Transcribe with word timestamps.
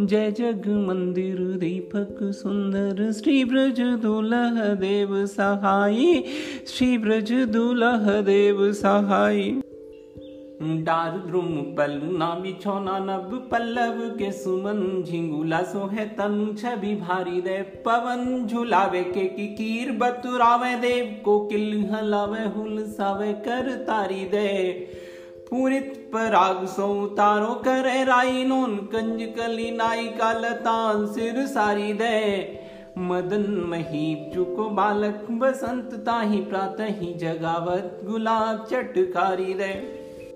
जय 0.00 0.30
जग 0.30 0.62
मंदिर 0.88 1.36
दीपक 1.56 2.18
सुंदर, 2.22 3.12
श्री 3.12 3.44
ब्रज 3.44 3.80
दुलह 4.02 4.74
देव 4.74 5.26
सहाय, 5.26 6.22
श्री 6.66 6.98
ब्रज 6.98 7.32
दुलह 7.32 8.20
देव 8.20 8.72
सहाय। 8.72 9.42
डार 10.82 11.10
द्रुम 11.26 11.48
पल 11.76 12.00
नामी 12.18 12.52
छोना 12.62 12.98
नब 12.98 13.48
पल्लव 13.52 14.00
के 14.18 14.32
सुमन, 14.32 15.02
झिंगुला 15.02 15.62
सोहे 15.62 16.04
तनु 16.04 16.52
छवि 16.54 16.94
भारी 16.96 17.40
दे 17.40 17.62
पवन, 17.86 18.46
झुलावे 18.46 19.02
के 19.04 19.24
की 19.28 19.46
कीर 19.54 19.92
बतुरावे 19.92 20.74
देव 20.80 21.16
को 21.24 21.38
किल 21.46 21.84
हलावे 21.92 22.44
हुल 22.48 22.82
सावे 22.88 23.32
कर 23.32 23.74
तारी 23.86 24.24
दे। 24.24 24.52
पूरित 25.50 25.92
पराग 26.12 26.64
सो 26.66 26.86
तारो 27.16 27.54
करे 27.64 28.02
राई 28.04 28.44
नोन 28.44 28.76
कंज 28.92 29.22
कली 29.36 29.70
नाई 29.70 30.06
का 30.18 30.32
लतान 30.34 31.06
सिर 31.06 31.46
सारी 31.46 31.92
दे। 31.92 32.20
मदन 33.00 33.44
महीप 33.68 34.30
चुको 34.34 34.68
बालक 34.70 35.26
बसंत 35.40 35.94
ताही 36.06 36.40
प्रातः 36.42 36.94
ही 37.00 37.12
जगावत 37.18 38.00
गुलाब 38.04 38.64
चटकारी 38.70 39.54
दे। 39.54 39.72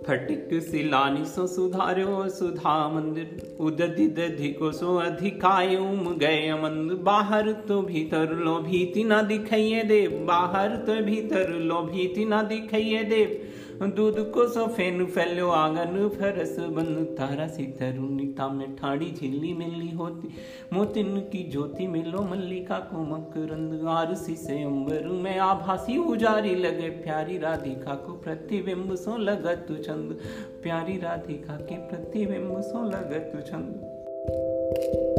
फटिक 0.06 0.48
सिलानी 0.62 1.24
सो 1.24 1.46
सुधार्यो 1.46 2.28
सुधा 2.30 2.76
मंदिर 2.88 3.56
उदधि 3.60 4.06
दधि 4.18 4.48
को 4.52 4.70
सो 4.72 4.96
अधिकाय 4.98 5.76
उम 5.76 6.16
गए 6.18 6.52
मंद। 6.62 6.92
बाहर 7.04 7.50
तो 7.68 7.80
भीतर 7.82 8.34
लो 8.36 8.58
भीति 8.60 9.04
न 9.04 9.20
दिखाइए 9.26 9.82
देव, 9.84 10.10
बाहर 10.26 10.76
तो 10.86 11.00
भीतर 11.04 11.50
लो 11.62 11.82
भीति 11.84 12.24
न 12.24 12.42
दिखाइए 12.48 13.02
देव। 13.04 13.38
दूध 13.82 14.18
को 14.30 14.46
सो 14.48 14.66
फेन 14.66 15.06
फैलो, 15.06 15.48
आँगन 15.48 16.08
फरस 16.08 16.58
बंद 16.58 17.16
तारा 17.18 17.46
सी 17.48 17.62
तरुणिता 17.62 18.48
में 18.48 18.76
ठाड़ी 18.76 19.10
झिल्ली 19.20 19.52
मिली 19.52 19.90
होती। 19.90 20.28
मोतिन 20.72 21.20
की 21.20 21.50
ज्योति 21.50 21.86
मिलो, 21.86 22.22
मल्लिका 22.22 22.78
को 22.78 23.02
मकरंद। 23.02 23.86
आरसी 23.88 24.34
से 24.36 24.62
अंबर 24.62 25.06
में 25.06 25.38
आभासी 25.38 25.98
उजारी 25.98 26.54
लगे। 26.54 26.88
प्यारी 26.88 27.38
राधिका 27.38 27.94
को 27.94 28.12
प्रतिबिंब 28.12 28.94
सो 28.94 29.16
लगत 29.16 29.66
छंद 29.84 30.18
प्यारी 30.62 30.98
राधिका 30.98 31.56
के 31.56 31.74
प्रतिबिंब 31.74 32.60
सो 32.60 32.84
लगत 32.84 33.46
छंद 33.46 35.17